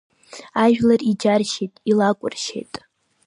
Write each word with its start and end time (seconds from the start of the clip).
Ажәлар 0.63 1.01
иџьаршьеит, 1.09 1.73
илакәыршьеит. 1.89 2.73